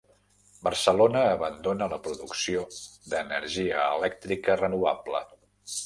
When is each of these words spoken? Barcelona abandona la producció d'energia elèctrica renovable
Barcelona 0.67 1.21
abandona 1.33 1.89
la 1.93 2.01
producció 2.07 2.65
d'energia 3.15 3.87
elèctrica 4.01 4.61
renovable 4.67 5.27